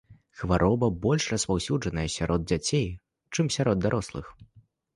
Хвароба 0.37 0.87
больш 1.03 1.27
распаўсюджаная 1.33 2.07
сярод 2.17 2.49
дзяцей, 2.55 2.87
чым 3.35 3.55
сярод 3.61 3.77
дарослых. 3.87 4.37